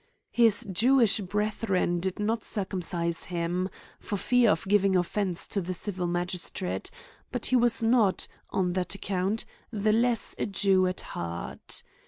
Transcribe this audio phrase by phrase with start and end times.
[0.31, 3.69] His Jewish brethren did not circumcise him,
[3.99, 6.89] for fear of giving ofience to the civil magistrate;
[7.31, 11.83] but he was not, on that account, the less a Jew at heart.